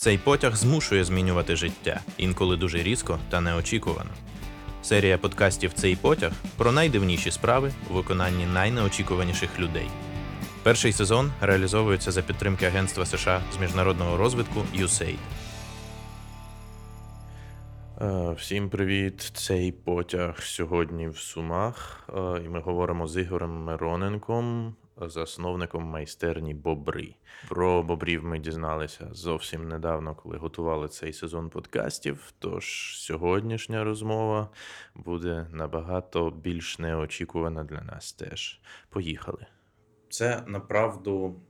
[0.00, 4.10] Цей потяг змушує змінювати життя, інколи дуже різко та неочікувано.
[4.82, 9.88] Серія подкастів Цей потяг про найдивніші справи у виконанні найнеочікуваніших людей.
[10.62, 15.18] Перший сезон реалізовується за підтримки Агентства США з міжнародного розвитку USAID.
[18.00, 19.20] Е, Всім привіт!
[19.34, 22.08] Цей потяг сьогодні в Сумах.
[22.08, 27.14] Е, І ми говоримо з Ігорем Мироненком, засновником майстерні Бобри.
[27.48, 32.32] Про бобрів ми дізналися зовсім недавно, коли готували цей сезон подкастів.
[32.38, 34.48] Тож сьогоднішня розмова
[34.94, 38.60] буде набагато більш неочікувана для нас теж.
[38.88, 39.46] Поїхали.
[40.08, 41.40] Це направду,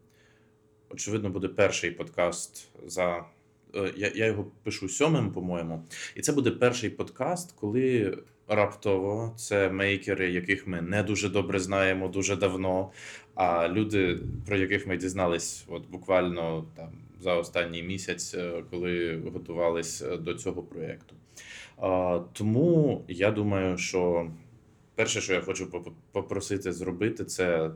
[0.91, 3.25] очевидно, буде перший подкаст за.
[3.75, 5.85] е, Я, я його пишу сьомим, по-моєму.
[6.15, 12.09] І це буде перший подкаст, коли раптово це мейкери, яких ми не дуже добре знаємо
[12.09, 12.93] дуже давно.
[13.35, 20.03] А люди, про яких ми дізнались, от буквально там за останній місяць, е, коли готувались
[20.03, 21.15] е, до цього проєкту.
[22.33, 24.31] Тому я думаю, що
[24.95, 27.71] перше, що я хочу попросити зробити, це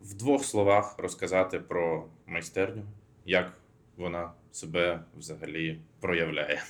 [0.00, 2.82] в двох словах розказати про майстерню,
[3.26, 3.52] як
[3.96, 6.62] вона себе взагалі проявляє.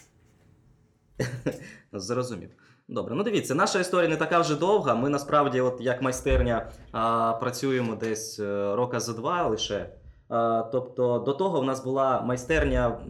[1.93, 2.51] Зрозумів.
[2.91, 4.95] Добре, ну дивіться, наша історія не така вже довга.
[4.95, 9.87] Ми насправді, от як майстерня, а, працюємо десь е, рока за два лише.
[10.29, 13.01] А, тобто до того в нас була майстерня,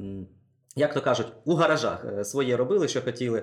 [0.76, 3.42] як то кажуть, у гаражах Е, своє робили, що хотіли.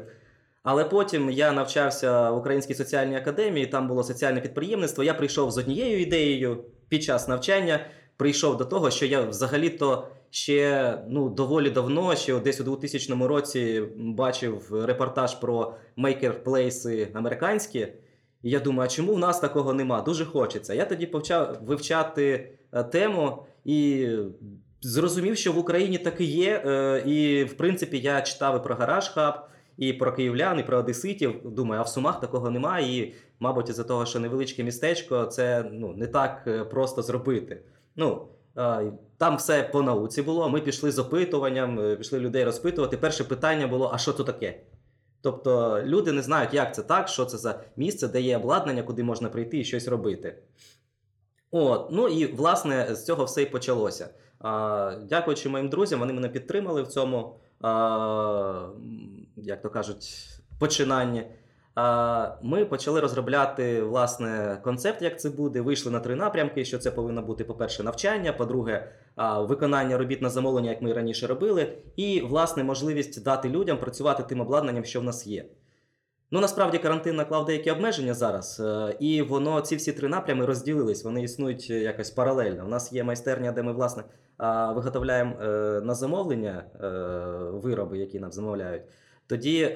[0.63, 5.03] Але потім я навчався в Українській соціальній академії, там було соціальне підприємництво.
[5.03, 7.79] Я прийшов з однією ідеєю під час навчання.
[8.17, 13.83] Прийшов до того, що я взагалі-то ще ну, доволі давно, ще десь у 2000 році
[13.95, 17.87] бачив репортаж про мейкерплейси американські.
[18.43, 20.01] І я думаю, а чому в нас такого нема?
[20.01, 20.73] Дуже хочеться.
[20.73, 24.07] Я тоді почав вивчати е, тему і
[24.81, 26.63] зрозумів, що в Україні таки є.
[26.65, 29.35] е, І, в принципі, я читав і про гараж хаб,
[29.77, 31.41] і про київлян, і про одеситів.
[31.43, 32.97] Думаю, а в Сумах такого немає.
[32.97, 37.61] І, мабуть, із-за того, що невеличке містечко, це ну, не так е, просто зробити.
[37.97, 38.27] Ну,
[39.17, 40.49] там все по науці було.
[40.49, 42.97] Ми пішли з опитуванням, е, пішли людей розпитувати.
[42.97, 44.59] Перше питання було: а що це таке?
[45.21, 49.03] Тобто люди не знають, як це так, що це за місце, де є обладнання, куди
[49.03, 50.37] можна прийти і щось робити.
[51.51, 54.09] От, ну і власне з цього все і почалося.
[54.39, 58.69] А, дякуючи моїм друзям, вони мене підтримали в цьому, а,
[59.35, 61.27] як то кажуть, починанні.
[62.41, 65.61] Ми почали розробляти власне концепт, як це буде.
[65.61, 68.91] Вийшли на три напрямки: що це повинно бути, по-перше, навчання, по-друге,
[69.37, 74.41] виконання робіт на замовлення, як ми раніше робили, і власне можливість дати людям працювати тим
[74.41, 75.45] обладнанням, що в нас є.
[76.31, 81.03] Ну насправді карантин наклав деякі обмеження зараз, е, і воно ці всі три напрями розділились.
[81.03, 82.65] Вони існують якось паралельно.
[82.65, 84.03] У нас є майстерня, де ми власне
[84.75, 85.45] виготовляємо е,
[85.83, 86.87] на замовлення е,
[87.51, 88.81] вироби, які нам замовляють.
[89.27, 89.73] Тоді е,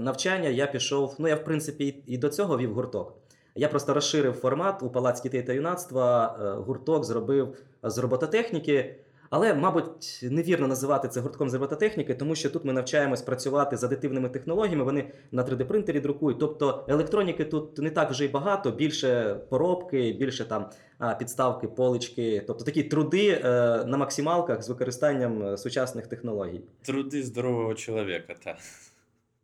[0.00, 1.14] навчання я пішов.
[1.18, 3.14] Ну я в принципі і- до цього вів гурток.
[3.54, 6.36] Я просто розширив формат у Палац дітей та юнацтва.
[6.42, 8.94] е, Гурток зробив з робототехніки.
[9.30, 13.84] Але, мабуть, невірно називати це гуртком з робототехніки, тому що тут ми навчаємось працювати з
[13.84, 14.84] адитивними технологіями.
[14.84, 16.38] Вони на 3D-принтері друкують.
[16.38, 20.70] Тобто електроніки тут не так вже й багато, більше поробки, більше там
[21.18, 23.48] підставки, полички, тобто такі труди е,
[23.86, 26.60] на максималках з використанням е, сучасних технологій.
[26.82, 28.56] Труди здорового чоловіка, так.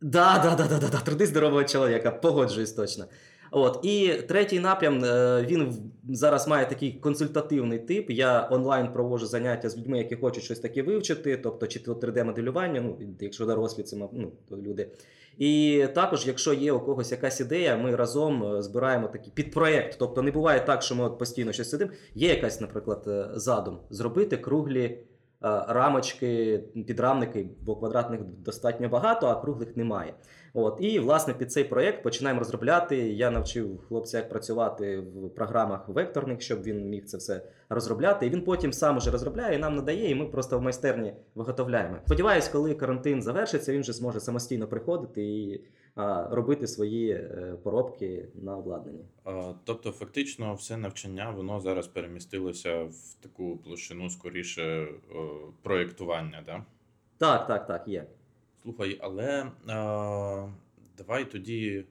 [0.01, 0.99] Да, да, да, да, да, да.
[0.99, 3.05] Труди здорового чоловіка, погоджуюсь точно.
[3.51, 8.09] От і третій напрям е, він зараз має такий консультативний тип.
[8.09, 12.99] Я онлайн проводжу заняття з людьми, які хочуть щось таке вивчити, тобто чи 3D-моделювання, ну
[13.19, 14.91] якщо дорослі це ну, то люди.
[15.37, 19.95] І також, якщо є у когось якась ідея, ми разом е, збираємо такий підпроєкт.
[19.99, 21.91] Тобто не буває так, що ми от постійно щось сидимо.
[22.15, 24.99] Є якась, наприклад, е, задум зробити круглі
[25.41, 30.13] рамочки, підрамники, бо квадратних достатньо багато, а круглих немає.
[30.53, 32.97] От і власне під цей проєкт починаємо розробляти.
[32.97, 38.27] Я навчив хлопця, як працювати в програмах векторних, щоб він міг це все розробляти.
[38.27, 41.97] І він потім сам уже розробляє і нам надає, і ми просто в майстерні виготовляємо.
[42.05, 45.61] Сподіваюсь, коли карантин завершиться, він вже зможе самостійно приходити і
[46.29, 49.05] робити свої е, поробки на обладнанні.
[49.63, 55.19] Тобто, фактично, все навчання воно зараз перемістилося в таку площину скоріше о,
[55.61, 56.65] проєктування, да?
[57.17, 58.05] Так, так, так, є.
[58.61, 60.47] Слухай, але а,
[60.97, 61.85] давай тоді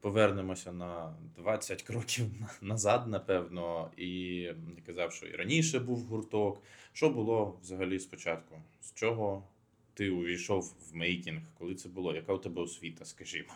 [0.00, 2.26] повернемося на 20 кроків
[2.62, 3.90] назад, напевно.
[3.96, 4.54] І я
[4.86, 6.62] казав, що і раніше був гурток.
[6.92, 8.54] Що було взагалі спочатку?
[8.80, 9.42] З чого
[9.98, 11.40] ти увійшов в мейкінг?
[11.58, 12.14] Коли це було?
[12.14, 13.52] Яка у тебе освіта, скажімо?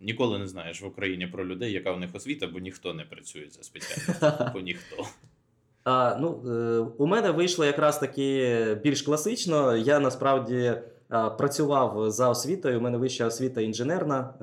[0.00, 3.46] Ніколи не знаєш в Україні про людей, яка у них освіта, бо ніхто не працює
[3.50, 4.50] за спеціальністю.
[4.54, 5.06] Бо ніхто.
[5.84, 9.76] А, ну, е, у мене вийшло якраз таки більш класично.
[9.76, 10.72] Я насправді
[11.38, 12.78] працював за освітою.
[12.78, 14.34] У мене вища освіта інженерна,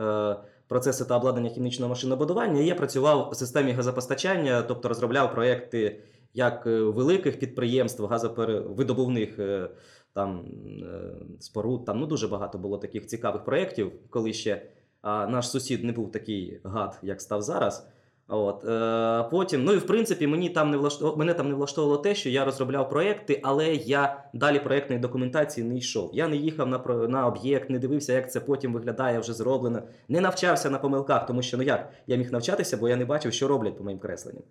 [0.43, 2.61] е, процеси та обладнання хімічного машинобудування.
[2.61, 6.01] І я працював в системі газопостачання, тобто розробляв проекти
[6.35, 9.69] як е, великих підприємств, газоперевидобувних е,
[10.15, 10.45] там
[10.81, 11.85] е, споруд.
[11.85, 14.61] Там ну дуже багато було таких цікавих проєктів, коли ще
[15.03, 17.87] наш сусід не був такий гад, як став зараз.
[18.27, 21.17] От, е, потім, ну і в принципі, мені там не влаштов...
[21.17, 25.77] мене там не влаштовувало те, що я розробляв проекти, але я далі проектної документації не
[25.77, 26.11] йшов.
[26.13, 26.77] Я не їхав на,
[27.07, 29.81] на об'єкт, не дивився, як це потім виглядає вже зроблено.
[30.07, 33.33] Не навчався на помилках, тому що ну як я міг навчатися, бо я не бачив,
[33.33, 34.43] що роблять по моїм кресленням.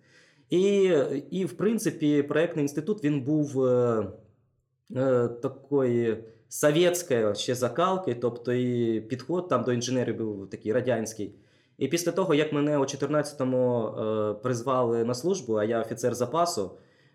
[0.49, 0.91] І,
[1.31, 4.07] і в принципі, проектний інститут він був е,
[5.41, 11.35] такої совєтської ще закалки, тобто і підход там до інженерів був такий радянський.
[11.77, 16.71] І після того, як мене у 14-му е, призвали на службу, а я офіцер запасу,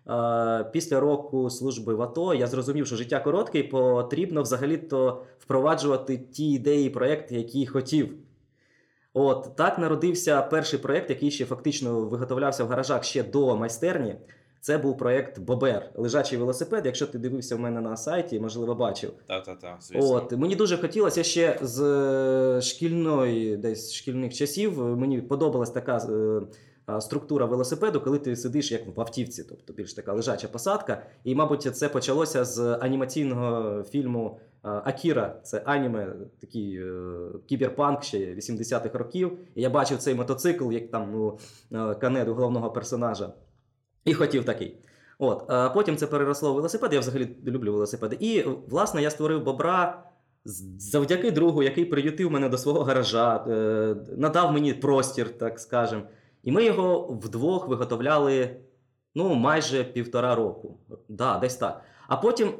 [0.07, 6.17] е, після року служби в АТО я зрозумів, що життя коротке і потрібно взагалі-то впроваджувати
[6.17, 8.13] ті ідеї і проекти, які хотів.
[9.13, 14.15] От так народився перший проект, який ще фактично виготовлявся в гаражах ще до майстерні.
[14.61, 16.85] Це був проект Бобер, лежачий велосипед.
[16.85, 19.11] Якщо ти дивився в мене на сайті, можливо, бачив.
[19.27, 20.11] Та-та-та, звісно.
[20.11, 21.81] От мені дуже хотілося ще з
[22.57, 24.81] е, шкільної, десь шкільних часів.
[24.81, 29.93] е, Мені подобалась така е, структура велосипеду, коли ти сидиш як в автівці, тобто більш
[29.93, 31.03] така лежача посадка.
[31.23, 35.39] І, мабуть, це почалося з анімаційного фільму Акіра.
[35.43, 36.81] Це аніме, такий
[37.49, 39.37] кіберпанк ще 80-х років.
[39.55, 41.11] І я бачив цей мотоцикл, як там
[41.71, 43.33] ну, канеду головного персонажа.
[44.05, 44.77] І хотів такий.
[45.19, 46.93] От, а потім це переросло в велосипед.
[46.93, 48.17] Я взагалі люблю велосипеди.
[48.19, 50.03] І власне я створив бобра
[50.45, 56.03] завдяки другу, який приютив мене до свого гаража, е, надав мені простір, так скажем.
[56.43, 58.55] І ми його вдвох виготовляли
[59.15, 60.77] ну, майже півтора року.
[61.09, 61.81] Да, десь так.
[62.07, 62.53] А потім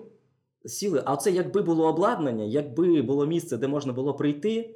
[0.66, 1.04] сіли.
[1.06, 4.76] А це якби було обладнання, якби було місце, де можна було прийти,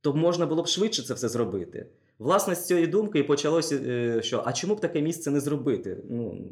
[0.00, 1.86] то можна було б швидше це все зробити.
[2.18, 5.96] Власне, з цієї думки і почалося, е, що а чому б таке місце не зробити?
[6.10, 6.44] Ну,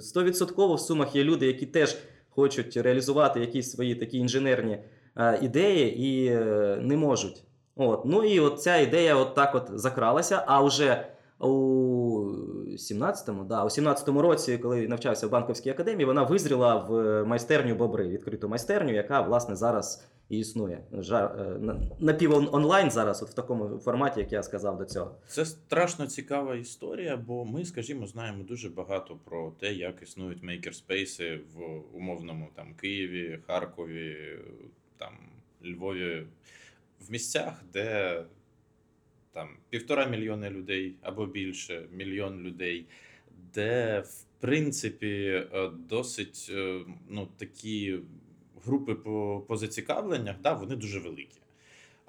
[0.00, 1.96] стовідсотково в сумах є люди, які теж
[2.30, 4.78] хочуть реалізувати якісь свої такі інженерні
[5.16, 7.44] е, ідеї і е, не можуть.
[7.76, 8.04] От.
[8.04, 11.06] Ну і от ця ідея от так от закралася, а вже
[11.38, 11.46] у
[12.68, 18.08] 17-му, да, у 17-му році, коли навчався в банковській академії, вона визріла в майстерню Бобри,
[18.08, 20.84] відкриту майстерню, яка власне зараз і існує.
[20.92, 25.16] Жар, е, на- напів онлайн зараз, от в такому форматі, як я сказав до цього.
[25.28, 31.40] Це страшно цікава історія, бо ми, скажімо, знаємо дуже багато про те, як існують мейкерспейси
[31.54, 34.38] в умовному там Києві, Харкові,
[34.96, 35.12] там
[35.66, 36.26] Львові,
[37.00, 38.22] в місцях, де
[39.32, 42.86] там півтора мільйони людей або більше, мільйон людей,
[43.54, 47.98] де в принципі е, досить е, ну, такі
[48.66, 51.38] групи по, по зацікавленнях, да, вони дуже великі.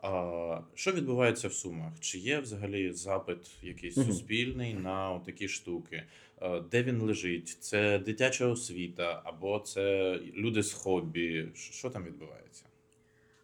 [0.01, 1.91] А, що відбувається в Сумах?
[1.99, 4.07] Чи є взагалі запит якийсь Мгм.
[4.07, 6.03] суспільний на такі штуки?
[6.41, 7.57] Е, Де він лежить?
[7.59, 11.47] Це дитяча освіта, або це люди з хобі?
[11.55, 12.63] Що там відбувається?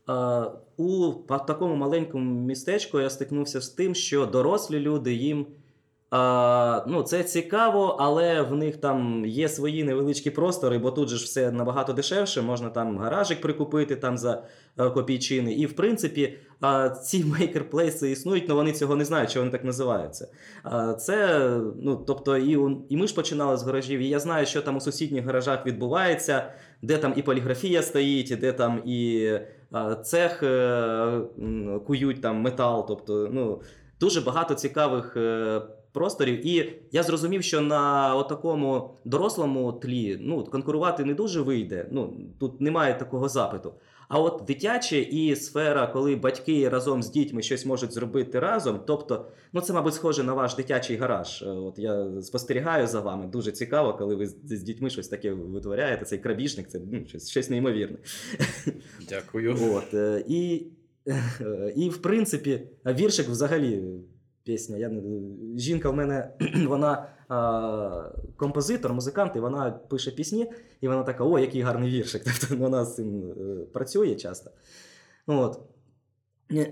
[0.09, 1.11] Е, у
[1.47, 5.45] такому маленькому містечку я стикнувся з тим, що дорослі люди їм.
[6.13, 11.17] Е, ну, це цікаво, але в них там є свої невеличкі простори, бо тут же
[11.17, 12.41] ж все набагато дешевше.
[12.41, 14.43] Можна там гаражик прикупити там за
[14.77, 15.53] е, копійчини.
[15.53, 19.63] І в принципі, е, ці мейкерплейси існують, але вони цього не знають, що вони так
[19.63, 20.27] називаються.
[20.65, 21.49] Е, це,
[21.81, 22.57] ну, тобто, і,
[22.89, 26.53] і ми ж починали з гаражів, і я знаю, що там у сусідніх гаражах відбувається,
[26.81, 29.31] де там і поліграфія стоїть, і де там і
[29.71, 31.21] а, цех е,
[31.87, 32.87] кують там метал.
[32.87, 33.61] Тобто, ну,
[33.99, 35.61] дуже багато цікавих е,
[35.91, 36.47] просторів.
[36.47, 41.87] І я зрозумів, що на такому дорослому тлі ну, конкурувати не дуже вийде.
[41.91, 43.73] Ну, тут немає такого запиту.
[44.13, 49.25] А от дитяче і сфера, коли батьки разом з дітьми щось можуть зробити разом, тобто,
[49.53, 51.41] ну це, мабуть, схоже на ваш дитячий гараж.
[51.41, 53.27] Е, От я спостерігаю за вами.
[53.27, 56.05] Дуже цікаво, коли ви з дітьми щось таке витворяєте.
[56.05, 57.97] Цей крабіжник, це ну, щось, щось неймовірне.
[59.09, 59.57] Дякую.
[59.73, 60.67] От, е, і,
[61.07, 63.83] е, і, в принципі, віршик взагалі
[64.43, 64.77] пісня.
[64.77, 65.01] Я не,
[65.59, 66.33] жінка в мене,
[66.67, 72.23] вона а, композитор, музикант, і вона пише пісні, і вона така: о, який гарний віршик.
[72.41, 74.51] Тобто вона з цим е, працює часто.
[75.27, 75.59] От.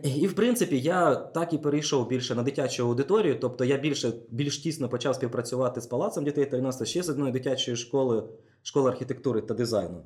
[0.03, 3.39] І, в принципі, я так і перейшов більше на дитячу аудиторію.
[3.39, 7.77] Тобто я більше, більш тісно почав співпрацювати з Палацом дітей 13 ще з одної дитячої
[7.77, 8.23] школи,
[8.61, 10.03] школи архітектури та дизайну.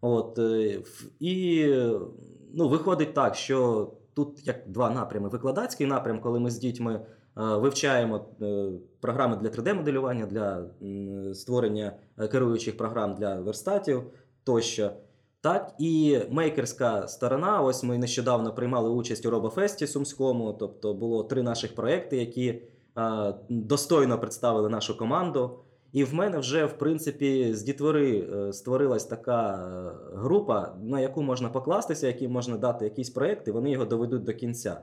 [0.00, 0.80] От, е,
[1.20, 1.66] і
[2.54, 7.00] ну, виходить так, що тут як два напрями: викладацький напрям, коли ми з дітьми
[7.36, 8.70] вивчаємо е,
[9.00, 10.64] програми для 3D-моделювання, для
[11.34, 14.02] створення е, керуючих програм для верстатів
[14.44, 14.90] тощо.
[15.40, 17.60] Так, і мейкерська сторона.
[17.60, 20.52] Ось ми нещодавно приймали участь у Робофесті Сумському.
[20.52, 25.58] Тобто було три наших проекти, які е, достойно представили нашу команду.
[25.96, 31.22] І в мене вже, в принципі, з дітвори е, створилась така е, група, на яку
[31.22, 34.80] можна покластися, яким можна дати якийсь проєкт, і вони його доведуть до кінця.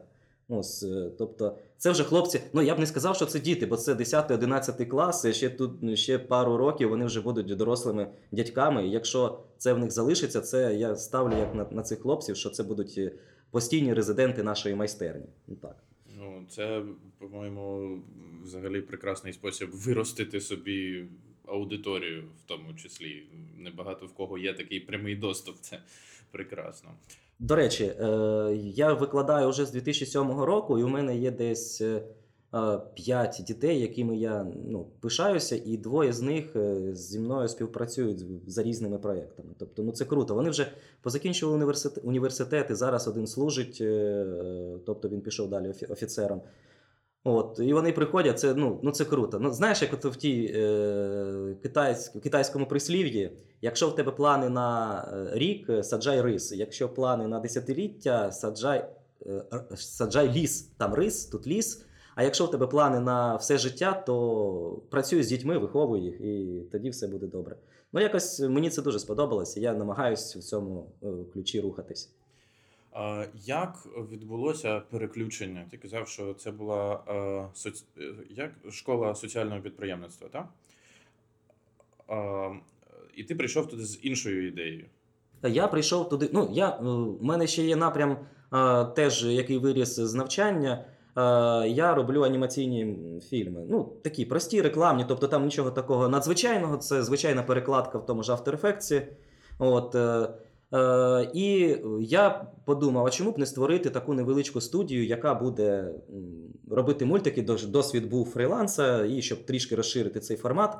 [0.50, 2.42] Ось, е, тобто, це вже хлопці.
[2.54, 5.28] Ну я б не сказав, що це діти, бо це 10-11 клас.
[5.28, 8.88] Ще тут ну, ще пару років вони вже будуть дорослими дядьками.
[8.88, 12.50] І якщо це в них залишиться, це я ставлю як на, на цих хлопців, що
[12.50, 13.00] це будуть
[13.52, 15.26] постійні резиденти нашої майстерні.
[15.48, 15.76] Ну так.
[16.18, 16.82] Ну, це,
[17.24, 18.00] по-моєму,
[18.44, 21.06] взагалі прекрасний спосіб виростити собі
[21.46, 23.24] аудиторію, в тому числі.
[23.58, 25.56] Небагато в кого є такий прямий доступ.
[25.62, 25.80] Це
[26.32, 26.90] прекрасно.
[27.40, 28.06] До речі, е,
[28.76, 32.02] я викладаю вже з 2007 року, і у мене є десь е,
[32.94, 38.64] 5 дітей, якими я ну, пишаюся, і двоє з них е, зі мною співпрацюють за
[38.64, 39.50] різними проєктами.
[39.58, 40.36] Тобто, ну це круто.
[40.36, 42.76] Вони вже позакінчували університет, університети.
[42.76, 46.42] Зараз один служить, е, е, тобто він пішов далі офі- офіцером.
[47.24, 49.40] От, і вони приходять, це, ну, ну це круто.
[49.40, 55.00] Ну, знаєш, як от в тій е, китайсь, китайському прислів'ї, якщо в тебе плани на
[55.14, 56.52] е, рік, е, саджай рис.
[56.52, 58.90] Якщо плани на десятиліття, саджай,
[59.26, 59.44] е,
[59.76, 60.62] саджай ліс.
[60.78, 61.86] Там рис, тут ліс.
[62.16, 66.62] А якщо в тебе плани на все життя, то працюй з дітьми, виховуй їх, і
[66.72, 67.56] тоді все буде добре.
[67.94, 69.60] Ну, якось мені це дуже сподобалося.
[69.60, 72.12] Я намагаюся в цьому е, ключі рухатись.
[73.46, 75.66] Як відбулося переключення?
[75.72, 77.86] Ти казав, що це була е, соц...
[77.98, 78.52] е, як?
[78.72, 80.50] школа соціального підприємництва, так?
[83.16, 84.86] І ти прийшов туди з іншою ідеєю.
[85.44, 86.30] Я прийшов туди.
[86.34, 88.18] Ну, я, е, в мене ще є напрям,
[88.54, 90.86] е, теж який виріс з навчання.
[91.18, 91.22] Е,
[91.70, 92.98] Я роблю анімаційні
[93.30, 93.66] фільми.
[93.70, 96.78] Ну, такі прості, рекламні, тобто там нічого такого надзвичайного.
[96.78, 99.02] Це звичайна перекладка в тому ж After Effects.
[99.60, 99.96] От,
[100.74, 105.94] е, е, і я подумав, а чому б не створити таку невеличку студію, яка буде
[106.72, 107.42] робити мультики.
[107.68, 110.78] Досвід був фріланса, і щоб трішки розширити цей формат.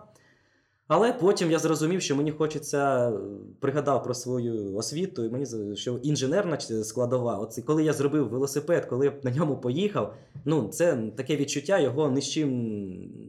[0.88, 3.14] Але потім я зрозумів, що мені хочеться, е,
[3.60, 7.38] пригадав про свою освіту, і мені що інженерна складова.
[7.38, 12.12] От коли я зробив велосипед, коли я на ньому поїхав, ну це таке відчуття, його
[12.12, 12.50] ні з чим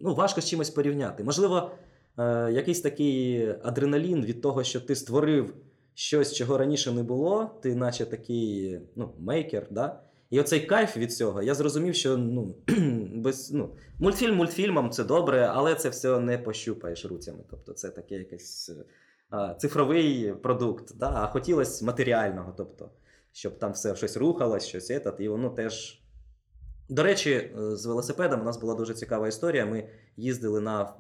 [0.03, 1.25] ну, важко з чимось порівняти.
[1.25, 1.71] Можливо,
[2.19, 5.55] е, якийсь такий адреналін від того, що ти створив
[5.95, 10.01] щось, чого раніше не було, ти наче такий ну, мейкер, да?
[10.31, 12.55] І оцей кайф від цього, я зрозумів, що ну,
[13.15, 17.45] без, ну, мультфільм мультфільмом це добре, але це все не пощупаєш руцями.
[17.51, 18.85] Тобто це таке якийсь е,
[19.31, 20.97] а, цифровий продукт.
[20.97, 21.13] Да?
[21.15, 22.91] А хотілося матеріального, тобто,
[23.33, 26.01] щоб там все щось рухалось, щось етат, і воно теж.
[26.89, 29.67] До речі, е, з велосипедом у нас була дуже цікава історія.
[29.67, 30.95] Ми їздили на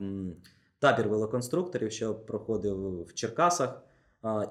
[0.78, 3.82] табір велоконструкторів, що проходив в Черкасах.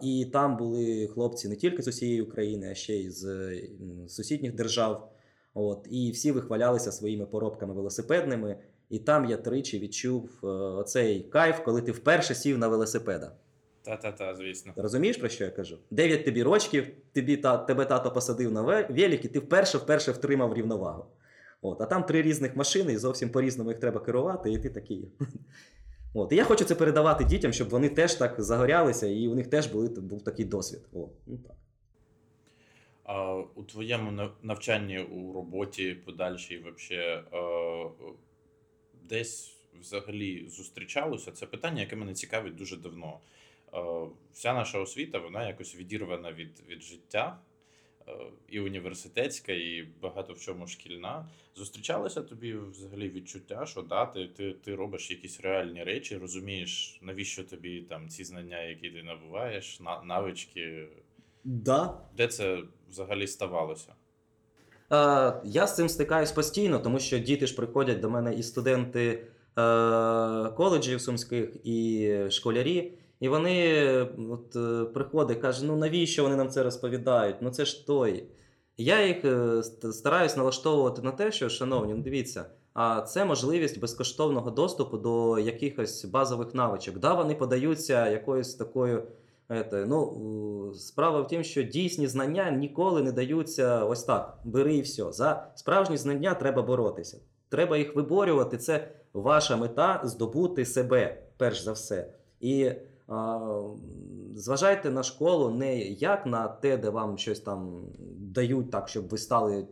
[0.01, 3.51] І там були хлопці не тільки з усієї України, а ще й з
[4.07, 5.09] сусідніх держав.
[5.53, 8.57] От, і всі вихвалялися своїми поробками велосипедними.
[8.89, 13.31] І там я тричі відчув е, оцей кайф, коли ти вперше сів на велосипеда.
[13.81, 14.73] Та-та-та, звісно.
[14.75, 15.77] Розумієш, про що я кажу?
[15.91, 20.11] Дев'ять тобі рочків, тобі та, тебе тато посадив на ве- велик, і ти вперше вперше
[20.11, 21.05] втримав рівновагу.
[21.61, 25.07] От, а там три різних машини, і зовсім по-різному їх треба керувати, і ти такий.
[26.13, 29.47] От, і я хочу це передавати дітям, щоб вони теж так загорялися, і у них
[29.47, 30.81] теж були, був такий досвід.
[30.93, 31.55] О, ну так.
[33.03, 37.23] А у твоєму навчанні у роботі подальшій вообще,
[39.09, 43.19] десь взагалі зустрічалося це питання, яке мене цікавить дуже давно.
[44.33, 47.39] Вся наша освіта, вона якось відірвана від, від життя.
[48.07, 48.11] Е,
[48.49, 51.29] І університетська, і багато в чому шкільна.
[51.55, 57.43] Зустрічалося тобі взагалі відчуття, що да, ти, ти, ти робиш якісь реальні речі, розумієш, навіщо
[57.43, 60.87] тобі там ці знання, які ти набуваєш, на, навички,
[61.43, 62.57] Да, де це
[62.89, 63.93] взагалі ставалося?
[64.91, 69.09] Е, я з цим стикаюсь постійно, тому що діти ж приходять до мене і студенти
[69.09, 69.23] е,
[70.49, 72.93] коледжів сумських, і школярі.
[73.23, 73.85] І вони
[74.31, 77.35] от, е, приходять, кажуть, ну навіщо вони нам це розповідають?
[77.41, 78.27] Ну це ж той.
[78.77, 84.51] Я їх е, стараюсь налаштовувати на те, що, шановні, ну дивіться, а це можливість безкоштовного
[84.51, 86.99] доступу до якихось базових навичок.
[86.99, 89.03] Да, вони подаються якоюсь такою.
[89.49, 94.37] Ете, ну, справа в тім, що дійсні знання ніколи не даються ось так.
[94.43, 95.11] Бери і все.
[95.11, 97.17] За справжні знання треба боротися.
[97.49, 98.57] Треба їх виборювати.
[98.57, 102.13] Це ваша мета здобути себе, перш за все.
[102.39, 102.71] І
[104.35, 107.85] зважайте на школу не як на те, де вам щось там
[108.19, 109.67] дають, так, щоб ви стали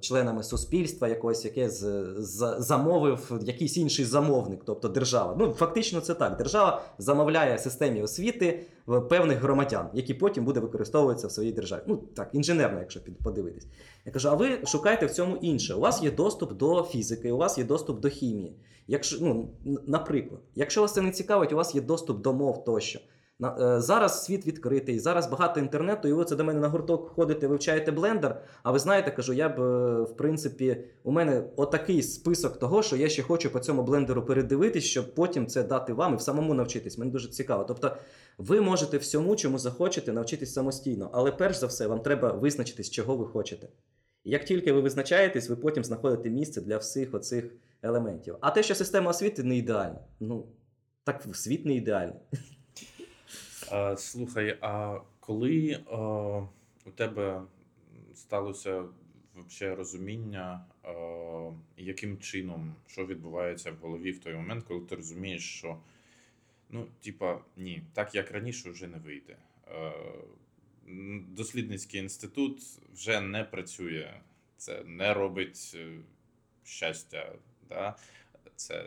[0.00, 5.36] членами суспільства, якогось, яке з, з, замовив якийсь інший замовник, тобто держава.
[5.38, 6.36] Ну, фактично, це так.
[6.36, 11.80] Держава замовляє системі освіти в певних громадян, які потім буде використовуватися в своїй державі.
[11.86, 13.66] Ну так, інженерно, якщо під- подивитись.
[14.04, 15.74] Я кажу, а ви шукайте в цьому інше.
[15.74, 18.56] У вас є доступ до фізики, у вас є доступ до хімії.
[18.88, 19.48] Якщо, ну,
[19.86, 23.00] наприклад, якщо вас це не цікавить, у вас є доступ до мов тощо.
[23.42, 27.46] Е, зараз світ відкритий, зараз багато інтернету, і ви це до мене на гурток ходите,
[27.46, 28.42] вивчаєте блендер.
[28.62, 32.96] А ви знаєте, кажу, я б е, в принципі, у мене отакий список того, що
[32.96, 36.54] я ще хочу по цьому блендеру передивитись, щоб потім це дати вам і в самому
[36.54, 36.98] навчитись.
[36.98, 37.64] Мені дуже цікаво.
[37.64, 37.96] Тобто,
[38.38, 43.16] ви можете всьому, чому захочете, навчитись самостійно, але перш за все, вам треба визначитись, чого
[43.16, 43.68] ви хочете.
[44.24, 47.44] І Як тільки ви визначаєтесь, ви потім знаходите місце для всіх оцих
[47.82, 48.36] елементів.
[48.40, 50.46] А те, що система освіти не ідеальна, ну
[51.04, 52.20] так світ не ідеальний.
[53.70, 55.98] А, слухай, а коли а,
[56.86, 57.42] у тебе
[58.14, 58.84] сталося
[59.34, 65.58] вообще розуміння, а, яким чином, що відбувається в голові в той момент, коли ти розумієш,
[65.58, 65.78] що
[66.70, 69.36] ну, типа, ні, так як раніше вже не вийде.
[69.68, 69.92] Е,
[71.28, 72.62] Дослідницький інститут
[72.94, 74.14] вже не працює,
[74.56, 75.98] це не робить е,
[76.64, 77.32] щастя,
[77.68, 77.96] да?
[78.56, 78.86] це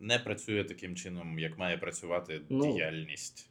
[0.00, 3.49] не працює таким чином, як має працювати Ну, діяльність.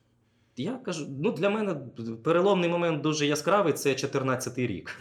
[0.59, 1.75] Я кажу, ну для мене
[2.23, 4.99] переломний момент дуже яскравий це 14-й рік.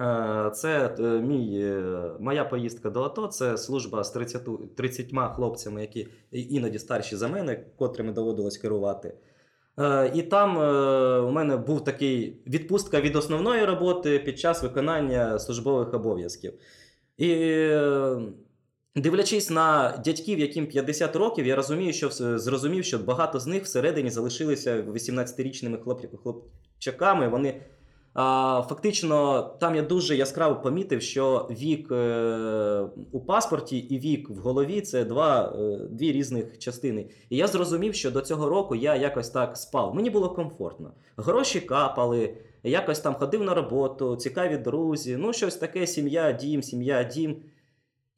[0.00, 5.80] Е, Це е, мій, е, моя поїздка до АТО, це служба з 30, 30 хлопцями,
[5.80, 9.14] які іноді старші за мене, котрими доводилось керувати.
[10.14, 10.56] І там
[11.26, 16.52] у мене був такий відпустка від основної роботи під час виконання службових обов'язків.
[17.18, 17.34] І
[18.96, 24.10] Дивлячись на дядьків, яким 50 років, я розумію, що зрозумів, що багато з них всередині
[24.10, 27.28] залишилися 18-річними хлоп- хлопчаками.
[27.28, 27.62] Вони
[28.14, 34.36] а, фактично там я дуже яскраво помітив, що вік е, у паспорті і вік в
[34.36, 37.06] голові це два, е, дві різних частини.
[37.28, 39.94] І я зрозумів, що до цього року я якось так спав.
[39.94, 40.92] Мені було комфортно.
[41.16, 47.04] Гроші капали, якось там ходив на роботу, цікаві друзі, ну щось таке: сім'я, дім, сім'я,
[47.04, 47.36] дім.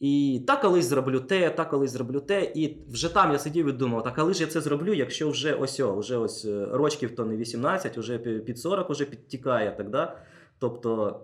[0.02, 2.52] І та колись зроблю те, та колись зроблю те.
[2.54, 5.54] І вже там я сидів і думав, так коли ж я це зроблю, якщо вже
[5.54, 9.74] ось, вже ось е, рочків то не 18, вже під 40 вже підтікає.
[9.76, 10.16] Так, да?
[10.58, 11.20] Тобто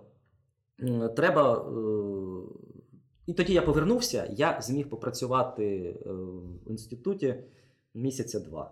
[1.15, 1.53] треба.
[1.53, 1.79] е,
[3.27, 5.65] І тоді я повернувся, я зміг попрацювати
[6.05, 6.09] е,
[6.65, 7.35] в інституті
[7.93, 8.71] місяця два.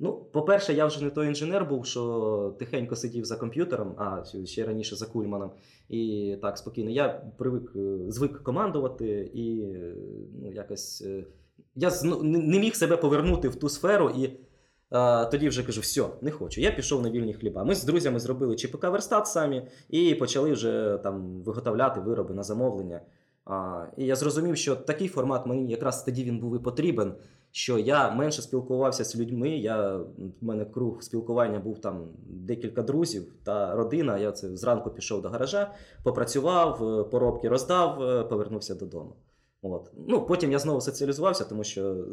[0.00, 4.64] Ну, по-перше, я вже не той інженер був, що тихенько сидів за комп'ютером, а ще
[4.64, 5.50] раніше за кульманом.
[5.88, 6.90] І так спокійно.
[6.90, 7.08] Я
[7.38, 9.74] привик, е, звик командувати, і
[10.42, 11.24] ну, якось е,
[11.74, 11.90] я
[12.22, 14.30] не міг себе повернути в ту сферу, і
[15.30, 16.60] тоді вже кажу: все, не хочу.
[16.60, 17.64] Я пішов на вільні хліба.
[17.64, 23.00] Ми з друзями зробили ЧПК верстат самі і почали вже там виготовляти вироби на замовлення.
[23.96, 27.14] І я зрозумів, що такий формат мені якраз тоді він був і потрібен.
[27.50, 29.50] Що я менше спілкувався з людьми.
[29.50, 30.04] Я, в
[30.40, 34.18] мене круг спілкування був там декілька друзів та родина.
[34.18, 39.12] Я це зранку пішов до гаража, попрацював, е, поробки роздав, е, повернувся додому.
[39.62, 39.90] От.
[40.08, 42.06] Ну, потім я знову соціалізувався, тому що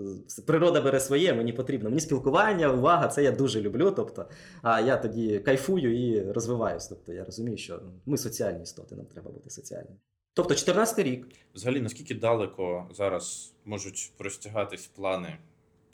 [0.46, 1.90] природа бере своє, мені потрібно.
[1.90, 3.92] Мені спілкування, увага, це я дуже люблю.
[3.92, 4.26] Тобто,
[4.62, 6.88] а я тоді кайфую і розвиваюсь.
[6.88, 9.98] Тобто я розумію, що ми соціальні істоти, нам треба бути соціальними.
[10.36, 11.28] Тобто, 14 рік.
[11.54, 15.38] Взагалі, наскільки далеко зараз можуть простягатись плани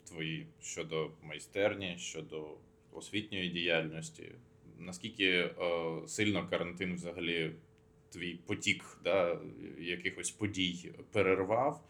[0.04, 2.56] твої щодо майстерні, щодо
[2.92, 4.32] освітньої діяльності?
[4.78, 5.52] Наскільки е,
[6.06, 7.54] сильно карантин взагалі
[8.10, 9.38] твій потік да,
[9.78, 11.84] якихось подій перервав?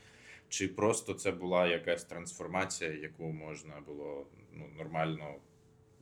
[0.49, 5.35] Чи просто це була якась трансформація, яку можна було ну, нормально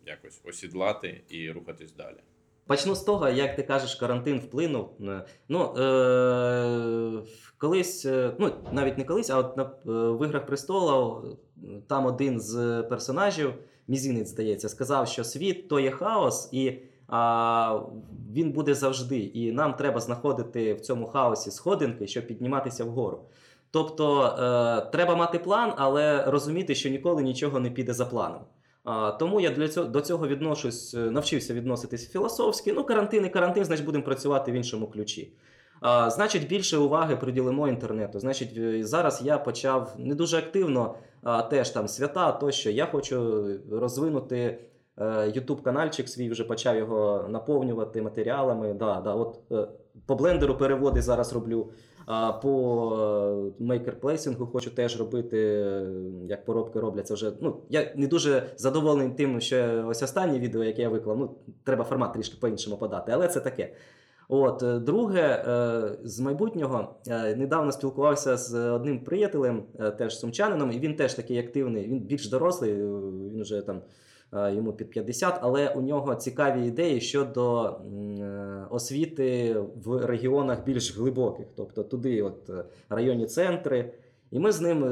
[0.06, 2.18] якось осідлати і рухатись далі?
[2.70, 4.88] Почну з того, як ти кажеш, карантин вплинув.
[5.00, 7.22] Е, Ну, е-
[7.58, 12.06] колись, е, ну навіть не колись, а от на е, в Іграх престолів е, там
[12.06, 13.54] один з персонажів,
[13.88, 16.78] мізинець, здається, сказав, що світ то є хаос, і
[17.08, 17.80] а,
[18.32, 19.18] він буде завжди.
[19.18, 23.20] І нам треба знаходити в цьому хаосі сходинки, щоб підніматися вгору.
[23.70, 28.40] Тобто е, треба мати план, але розуміти, що ніколи нічого не піде за планом.
[29.18, 32.72] Тому я для цього до цього відношусь, е, навчився відноситись філософськи.
[32.72, 35.32] Ну, карантин і карантин, значить, будемо працювати в іншому ключі.
[35.80, 38.20] А, значить, більше уваги приділимо інтернету.
[38.20, 42.70] Значить, е, зараз я почав не дуже активно, а, теж там свята, тощо.
[42.70, 44.58] Я хочу розвинути
[44.96, 48.74] е, YouTube канальчик свій, вже почав його наповнювати матеріалами.
[48.74, 49.38] Да, да, от,
[50.06, 51.72] по блендеру переводи зараз роблю.
[52.12, 55.86] А по мейкерплейсингу хочу теж робити, е,
[56.28, 57.32] як поробки робляться вже.
[57.40, 61.84] Ну, я не дуже задоволений тим, що ось останнє відео, яке я виклав, ну, треба
[61.84, 63.74] формат трішки по-іншому подати, але це таке.
[64.28, 66.94] От, е, друге, е, з майбутнього
[67.36, 69.62] недавно спілкувався з одним приятелем,
[69.98, 73.82] теж сумчанином, і він теж такий активний, він більш дорослий, він вже там
[74.32, 81.46] йому під 50, але у нього цікаві ідеї щодо е, освіти в регіонах більш глибоких,
[81.56, 83.92] тобто туди, от е, районні центри.
[84.30, 84.84] І ми з ним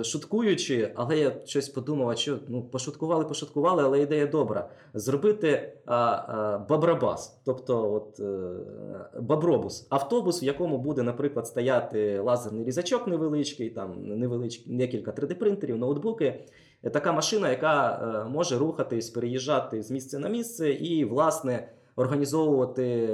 [0.00, 4.68] е, шуткуючи, але я щось подумав, а що ну пошуткували, пошуткували, але ідея добра.
[4.94, 12.64] Зробити а, а, бабрабас, тобто от, е, бабробус, автобус, в якому буде, наприклад, стояти лазерний
[12.64, 16.44] різачок невеличкий, там невеличкий, декілька 3D-принтерів, ноутбуки.
[16.82, 23.08] Е, Така машина, яка е, може рухатись, переїжджати з місця на місце і, власне, організовувати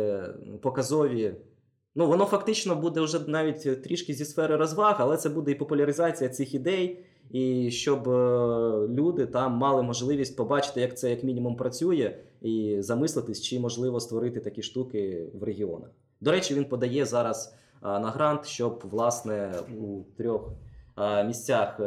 [0.62, 1.34] показові.
[1.94, 6.30] Ну, воно фактично буде вже навіть трішки зі сфери розваг, але це буде і популяризація
[6.30, 8.12] цих ідей, і щоб е,
[8.88, 14.40] люди там мали можливість побачити, як це як мінімум працює, і замислитись, чи можливо створити
[14.40, 15.90] такі штуки в регіонах.
[16.20, 20.52] До речі, він подає зараз на грант, щоб власне у трьох
[21.26, 21.80] місцях.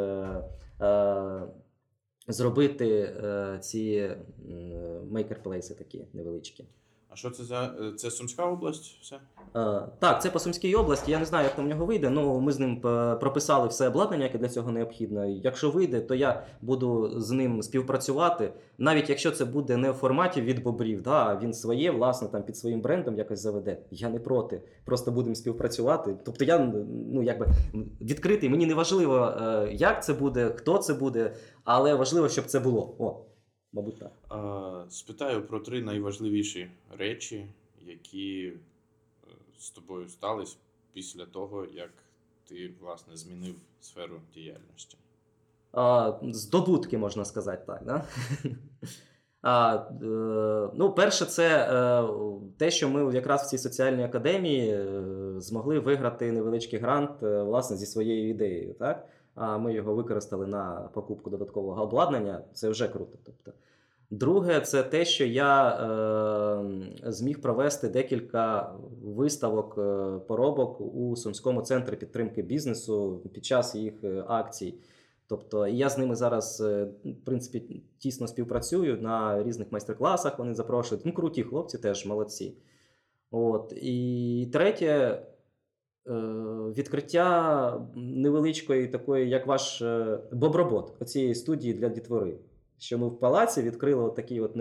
[2.28, 4.10] Е, е, Зробити е, ці
[5.10, 6.64] мейкерплейси такі невеличкі.
[7.12, 8.98] А що це за е, це Сумська область?
[9.02, 9.16] Все?
[9.56, 11.10] Е, так, це по Сумській області.
[11.10, 12.10] Я не знаю, як там в нього вийде.
[12.10, 15.26] Ну ми з ним е, прописали все обладнання, яке для цього необхідно.
[15.26, 18.52] Якщо вийде, то я буду з ним співпрацювати.
[18.78, 22.42] Навіть якщо це буде не в форматі від бобрів, да, а він своє, власне, там
[22.42, 23.78] під своїм брендом якось заведе.
[23.90, 24.62] Я не проти.
[24.84, 26.16] Просто будемо співпрацювати.
[26.24, 26.58] Тобто я
[27.12, 27.46] ну якби
[28.00, 28.48] відкритий.
[28.48, 32.94] Мені не важливо, е, як це буде, хто це буде, але важливо, щоб це було.
[32.98, 33.20] О,
[33.72, 34.12] мабуть, так.
[34.28, 37.46] А, спитаю про три найважливіші речі,
[37.86, 38.56] які е,
[39.58, 40.56] з тобою стались
[40.92, 41.90] після того, як
[42.48, 44.96] ти власне змінив сферу діяльності.
[45.72, 47.84] А, здобутки, можна сказати так.
[47.84, 48.04] Да?
[49.42, 52.08] А, е, ну, перше, це е,
[52.56, 54.86] те, що ми якраз в цій соціальній академії
[55.36, 58.74] змогли виграти невеличкий грант власне зі своєю ідеєю.
[58.74, 59.08] Так?
[59.34, 62.44] А ми його використали на покупку додаткового обладнання.
[62.52, 63.18] Це вже круто.
[63.24, 63.52] Тобто.
[64.10, 71.96] Друге, це те, що я е, зміг провести декілька виставок е, поробок у Сумському центрі
[71.96, 74.74] підтримки бізнесу під час їх е, акцій.
[75.26, 80.38] Тобто я з ними зараз, е, в принципі, тісно співпрацюю на різних майстер-класах.
[80.38, 81.06] Вони запрошують.
[81.06, 82.54] Ну, круті хлопці теж молодці.
[83.30, 83.72] От.
[83.76, 85.22] І третє,
[86.76, 92.34] відкриття невеличкої такої, як ваш е, бобробот, оцієї студії для дітвори.
[92.78, 94.56] Що ми в палаці відкрили такі от.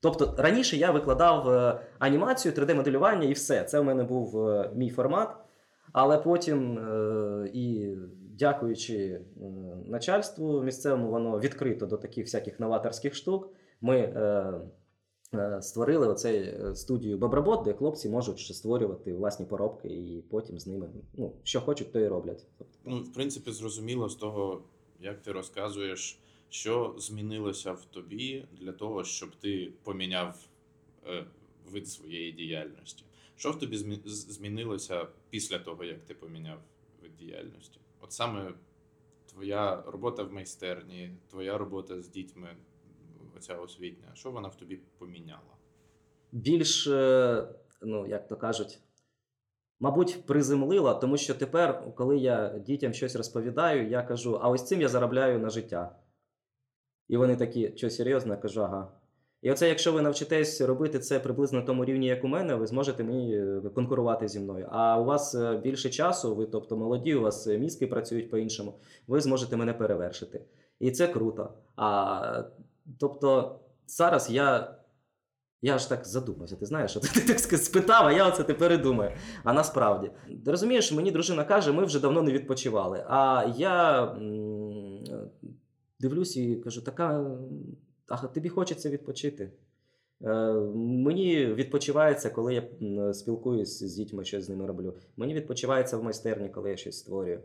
[0.00, 3.64] Тобто раніше я викладав е, анімацію, 3D-моделювання і все.
[3.64, 5.36] Це в мене був е, мій формат.
[5.92, 7.96] Але потім е, і
[8.38, 9.20] дякуючи е,
[9.86, 13.48] начальству місцевому, воно відкрито до таких всяких новаторських штук.
[13.80, 14.52] Ми е, е,
[15.60, 20.66] створили оцей е, студію Бобробот, де хлопці можуть ще створювати власні поробки і потім з
[20.66, 22.46] ними ну, що хочуть, то і роблять.
[22.84, 24.62] Ну, в принципі, зрозуміло з того,
[25.00, 30.36] як ти розказуєш, що змінилося в тобі для того, щоб ти поміняв
[31.06, 31.24] е,
[31.70, 33.04] вид своєї діяльності.
[33.36, 36.58] Що в тобі змінилося після того, як ти поміняв
[37.02, 37.78] вид діяльності?
[38.00, 38.54] От саме
[39.26, 42.56] твоя робота в майстерні, твоя робота з дітьми,
[43.40, 45.56] оця освітня, що вона в тобі поміняла?
[46.32, 46.86] більш,
[47.82, 48.78] ну як то кажуть,
[49.80, 54.80] мабуть, приземлила, тому що тепер, коли я дітям щось розповідаю, я кажу: а ось цим
[54.80, 55.96] я заробляю на життя.
[57.08, 58.92] І вони такі, що серйозно, я кажу, ага.
[59.42, 62.66] І оце, якщо ви навчитесь робити це приблизно на тому рівні, як у мене, ви
[62.66, 64.68] зможете мені е, конкурувати зі мною.
[64.70, 68.78] А у вас е, більше часу, ви, тобто молоді, у вас е, мізки працюють по-іншому,
[69.06, 70.44] ви зможете мене перевершити.
[70.80, 71.52] І це круто.
[71.76, 72.42] А,
[72.98, 74.76] тобто, зараз я
[75.62, 78.76] я ж так задумався, ти знаєш, що ти, так спитав, а я оце тепер і
[78.76, 79.10] думаю.
[79.44, 80.10] А насправді,
[80.44, 83.04] ти розумієш, мені дружина каже, ми вже давно не відпочивали.
[83.08, 84.04] А я
[86.00, 87.30] дивлюсь і кажу, така,
[88.08, 89.52] а тобі хочеться відпочити.
[90.24, 94.94] Е, мені відпочивається, коли я м, спілкуюсь з дітьми, щось з ними роблю.
[95.16, 97.40] Мені відпочивається в майстерні, коли я щось створюю.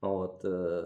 [0.00, 0.84] От, е,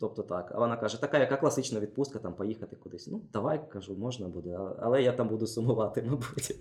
[0.00, 0.52] тобто так.
[0.54, 3.08] А вона каже: така, яка класична відпустка, там поїхати кудись.
[3.08, 6.56] Ну, давай, кажу, можна буде, але я там буду сумувати, мабуть.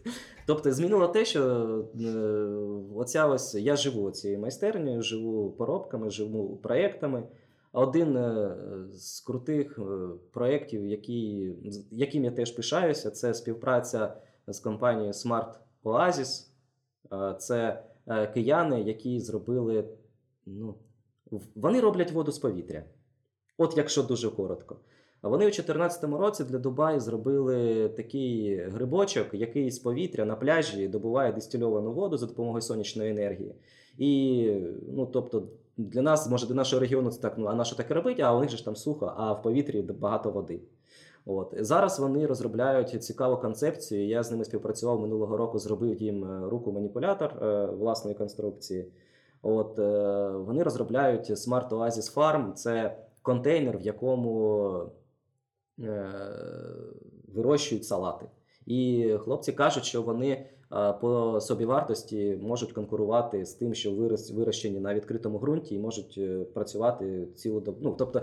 [0.48, 1.42] Тобто змінило те, що
[2.02, 2.08] е,
[2.96, 7.24] оця ось я живу цією майстернею, живу поробками, живу проєктами.
[7.74, 8.56] Один е,
[8.94, 11.54] з крутих е, проєктів, які,
[11.92, 14.16] яким я теж пишаюся, це співпраця
[14.48, 16.46] з компанією Smart Oasis.
[17.38, 17.84] Це
[18.34, 19.90] кияни, які зробили.
[20.46, 20.76] Ну,
[21.56, 22.84] вони роблять воду з повітря.
[23.62, 24.76] От якщо дуже коротко.
[25.22, 30.88] А Вони у 2014 році для Дубаю зробили такий грибочок, який з повітря на пляжі
[30.88, 33.56] добуває дистильовану воду за допомогою сонячної енергії.
[33.98, 34.52] І
[34.94, 35.44] ну, тобто,
[35.78, 38.22] для нас, може, до нашого регіону це так, ну а на що таке робити?
[38.22, 40.62] А у них же ж там сухо, а в повітрі багато води.
[41.26, 44.08] От зараз вони розробляють цікаву концепцію.
[44.08, 48.86] Я з ними співпрацював минулого року, зробив їм е, руку маніпулятор е, власної конструкції.
[49.42, 52.54] От е, вони розробляють Smart Oasis Farm.
[52.54, 54.74] Це контейнер, в якому
[55.80, 56.12] е,
[57.34, 58.26] вирощують салати.
[58.66, 63.92] І хлопці кажуть, що вони е, по собівартості можуть конкурувати з тим, що
[64.34, 67.78] вирощені на відкритому ґрунті, і можуть е, працювати цілу добу.
[67.82, 68.22] Ну, тобто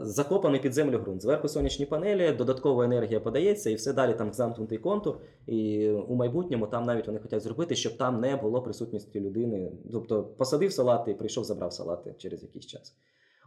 [0.00, 1.22] закопаний під землю ґрунт.
[1.22, 5.18] Зверху сонячні панелі, додаткова енергія подається, і все далі там замкнутий контур.
[5.46, 9.72] І у майбутньому там навіть вони хочуть зробити, щоб там не було присутності людини.
[9.92, 12.96] Тобто посадив салати і прийшов, забрав салати через якийсь час.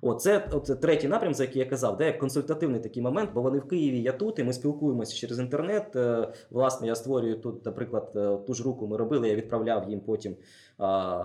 [0.02, 0.40] О, це,
[0.82, 4.12] третій напрям, за який я казав, де консультативний такий момент, бо вони в Києві, я
[4.12, 5.96] тут, і ми спілкуємося через інтернет.
[5.96, 10.00] Е, Власне, я створюю тут, наприклад, е, ту ж руку ми робили, я відправляв їм
[10.00, 10.36] потім
[10.78, 11.24] а,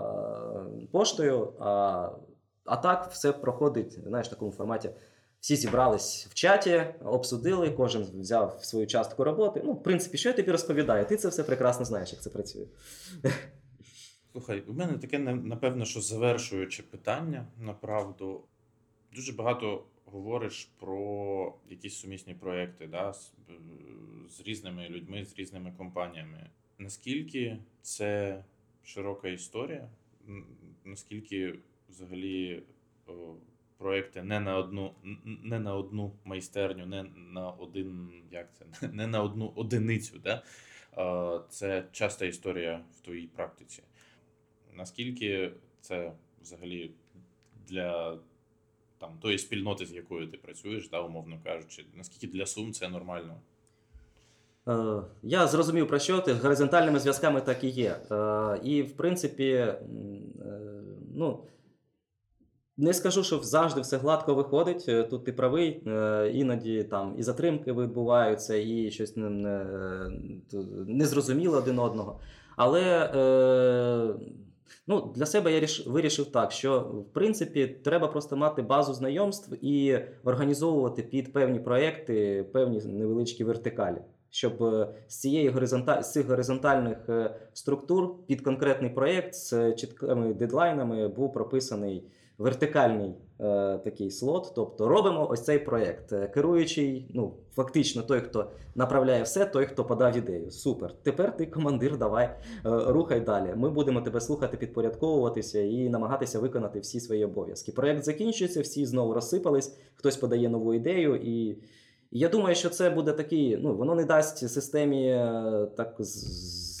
[0.91, 1.53] поштою.
[1.59, 2.09] А,
[2.65, 4.89] а так все проходить знаєш, в такому форматі.
[5.39, 9.61] Всі зібрались в чаті, обсудили, кожен взяв свою частку роботи.
[9.65, 11.05] Ну, в принципі, що я тобі розповідаю?
[11.05, 12.65] Ти це все прекрасно знаєш, як це працює.
[14.31, 18.41] Слухай, у мене таке на- напевно, що завершуюче питання направду.
[19.15, 23.53] Дуже багато говориш про якісь сумісні проекти да, з, е,
[24.29, 26.49] з різними людьми, з різними компаніями.
[26.77, 28.43] Наскільки це
[28.83, 29.89] широка історія?
[30.85, 32.63] Наскільки взагалі
[33.77, 39.23] проекти не на одну, не на одну майстерню, не на один, як це, не на
[39.23, 40.43] одну одиницю, да?
[41.49, 43.83] Це часта історія в твоїй практиці.
[44.73, 45.51] Наскільки
[45.81, 46.91] це взагалі
[47.67, 48.19] для
[49.05, 53.41] там, тої спільноти, з якою ти працюєш, да, умовно кажучи, наскільки для Сум це нормально?
[54.67, 56.33] Е, Я зрозумів про що ти.
[56.33, 57.97] Горизонтальними зв'язками так і є.
[58.11, 59.79] Е, І, в принципі, е,
[61.15, 61.43] ну,
[62.77, 65.09] не скажу, що завжди все гладко виходить.
[65.09, 65.83] Тут ти правий.
[66.33, 69.65] Іноді там і затримки відбуваються, і щось не, не,
[70.87, 72.19] незрозуміло один одного.
[72.55, 73.09] Але
[74.87, 79.53] ну, для себе я ріш, вирішив так, що в принципі треба просто мати базу знайомств
[79.61, 83.97] і організовувати під певні проекти певні невеличкі вертикалі.
[84.29, 86.03] Щоб е, з цієї горизонта...
[86.03, 92.03] з цих горизонтальних е, структур під конкретний проєкт з чіткими дедлайнами був прописаний
[92.37, 93.13] вертикальний
[93.83, 94.51] такий слот.
[94.55, 96.13] Тобто робимо ось цей проєкт.
[96.13, 100.51] Е, Керуючий, ну фактично, той, хто направляє все, той, хто подав ідею.
[100.51, 100.93] Супер.
[101.03, 103.53] Тепер ти командир, давай е, рухай далі.
[103.55, 107.71] Ми будемо тебе слухати, підпорядковуватися і намагатися виконати всі свої обов'язки.
[107.71, 111.57] Проєкт закінчується, всі знову розсипались, хтось подає нову ідею і.
[112.11, 116.74] Я думаю, що це буде такий, ну, воно не дасть системі е, так з-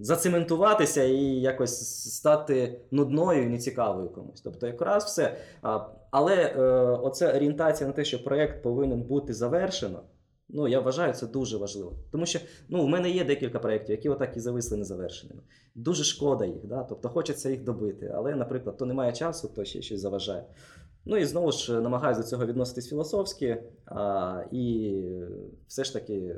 [0.00, 4.40] зацементуватися і якось стати нудною і нецікавою комусь.
[4.40, 5.36] Тобто, якраз все.
[6.10, 6.62] Але е,
[7.02, 10.02] оця орієнтація на те, що проєкт повинен бути завершено.
[10.48, 11.92] Ну, я вважаю це дуже важливо.
[12.12, 15.42] Тому що ну, в мене є декілька проєктів, які отак і зависли незавершеними.
[15.74, 16.84] Дуже шкода їх, да?
[16.84, 18.12] тобто хочеться їх добити.
[18.14, 20.44] Але, наприклад, то немає часу, то ще щось заважає.
[21.04, 24.94] Ну і знову ж намагаюся до цього відноситись філософськи, а, і
[25.66, 26.36] все ж таки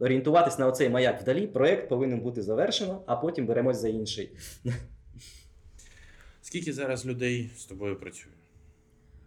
[0.00, 1.46] орієнтуватись на оцей маяк вдалі.
[1.46, 4.36] Проєкт повинен бути завершено, а потім беремось за інший.
[6.42, 8.32] Скільки зараз людей з тобою працює?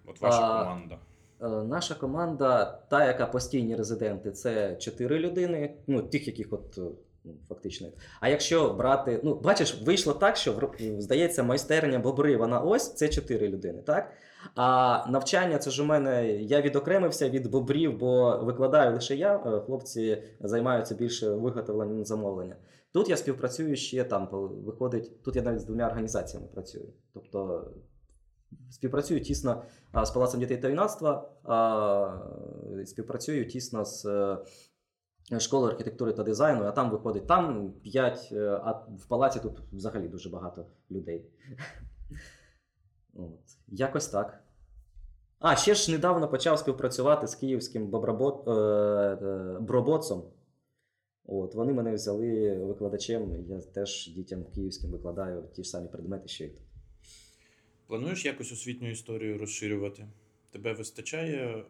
[0.06, 0.98] От ваша А, команда.
[1.42, 6.78] Е, Наша команда, та, яка постійні резиденти, це чотири людини, ну тих, яких от.
[6.78, 6.82] е,
[7.24, 7.88] ну, Фактично.
[8.20, 13.48] А якщо брати, ну бачиш, вийшло так, що здається, майстерня бобри, вона ось це чотири
[13.50, 14.12] людини, так?
[14.56, 19.36] А навчання це ж у мене я відокремився від бобрів, бо викладаю лише я.
[19.36, 22.56] е, Хлопці займаються більше виготовленням замовлення.
[22.94, 24.30] Тут я співпрацюю ще там,
[24.66, 26.94] виходить, тут я навіть з двома організаціями працюю.
[27.14, 27.72] Тобто
[28.72, 29.64] співпрацюю тісно
[30.04, 31.30] з Палацом дітей та юнацтва,
[32.86, 34.06] співпрацюю тісно з
[35.32, 40.08] е, школою архітектури та дизайну, а там виходить там 5, а в палаці тут взагалі
[40.08, 41.32] дуже багато людей.
[43.14, 43.40] От.
[43.68, 44.44] Якось так.
[45.40, 50.24] А, ще ж недавно почав співпрацювати з київським бобробот, е, е, броботсом.
[51.26, 53.46] От, вони мене взяли викладачем.
[53.50, 56.62] Я теж дітям київським викладаю ті ж самі предмети, що й тут.
[57.88, 60.08] Плануєш якось освітню історію розширювати?
[60.52, 61.66] Тебе вистачає е,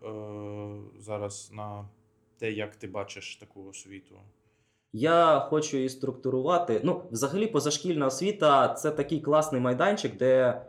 [1.00, 1.90] зараз на
[2.38, 4.16] те, як ти бачиш таку освіту?
[4.94, 6.82] Я хочу її структурувати.
[6.84, 10.62] Ну, взагалі, позашкільна освіта це такий класний майданчик, де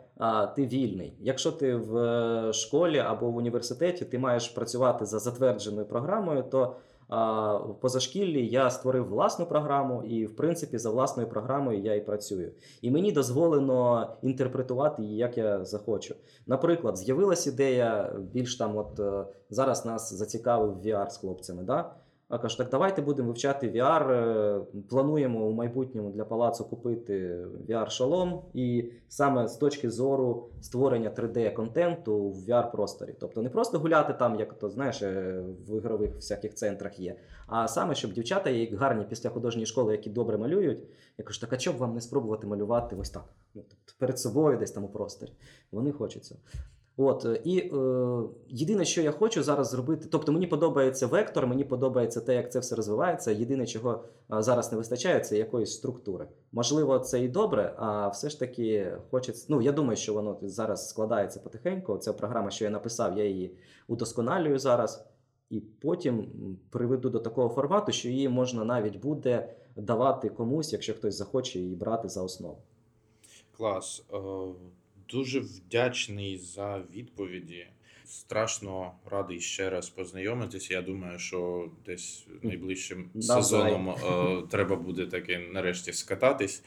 [0.55, 1.13] ти вільний.
[1.19, 6.75] Якщо ти в е, школі або в університеті ти маєш працювати за затвердженою програмою, то
[7.09, 12.51] в позашкіллі я створив власну програму, і в принципі за власною програмою я і працюю.
[12.81, 16.15] І мені дозволено інтерпретувати її, як я захочу.
[16.47, 21.63] Наприклад, з'явилась ідея більш там, от е, зараз нас зацікавив VR з хлопцями.
[21.63, 21.95] Да?
[22.29, 24.11] А кажу, так давайте будемо вивчати VR.
[24.11, 32.31] е, Плануємо у майбутньому для палацу купити VR-шолом, і саме з точки зору створення 3D-контенту
[32.31, 33.13] в VR-просторі.
[33.19, 37.15] Тобто не просто гуляти там, як то знаєш, е, в ігрових всяких центрах є,
[37.47, 40.83] а саме, щоб дівчата, як гарні після художньої школи, які добре малюють,
[41.17, 43.25] я кажу, так а чого б вам не спробувати малювати ось так?
[43.55, 45.31] Ну, тобто перед собою десь там у просторі.
[45.71, 46.41] Вони хочуть цього.
[46.97, 47.69] От, е, і е,
[48.47, 52.59] єдине, що я хочу зараз зробити, тобто мені подобається вектор, мені подобається те, як це
[52.59, 53.31] все розвивається.
[53.31, 54.03] Єдине, чого
[54.33, 56.27] е, зараз не вистачає, це якоїсь структури.
[56.51, 59.45] Можливо, це і добре, а все ж таки хочеться.
[59.49, 61.97] Ну, я думаю, що воно зараз складається потихеньку.
[61.97, 65.05] Ця програма, що я написав, я її удосконалюю зараз.
[65.49, 66.27] І потім
[66.69, 71.75] приведу до такого формату, що її можна навіть буде давати комусь, якщо хтось захоче її
[71.75, 72.57] брати за основу.
[73.57, 74.03] Клас.
[75.09, 77.67] Е, Дуже вдячний за відповіді.
[78.05, 80.73] Страшно радий ще раз познайомитися.
[80.73, 86.63] Я думаю, що десь найближчим сезоном е, треба буде таки нарешті скататись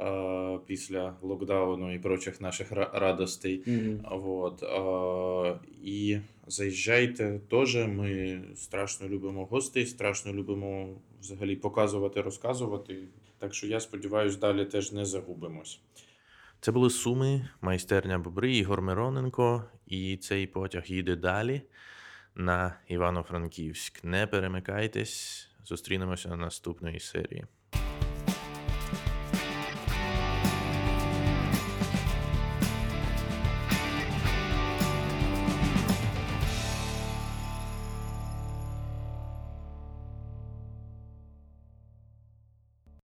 [0.00, 3.62] е, після локдауну і прочих наших ра- радостей.
[4.10, 4.62] Вот.
[4.62, 7.76] А, і заїжджайте теж.
[7.76, 10.88] Ми страшно любимо гостей, страшно любимо
[11.20, 12.98] взагалі показувати, розказувати.
[13.38, 15.80] Так що я сподіваюся, далі теж не загубимось.
[16.64, 21.62] Це були Суми, майстерня Бобри, Ігор Мироненко, і цей потяг їде далі
[22.34, 24.04] на Івано-Франківськ.
[24.04, 27.44] Не перемикайтесь, зустрінемося на наступної серії.